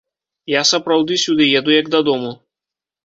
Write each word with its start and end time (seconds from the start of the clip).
Я 0.51 0.61
сапраўды 0.69 1.19
сюды 1.25 1.43
еду 1.59 1.77
як 1.79 1.93
дадому. 1.97 2.31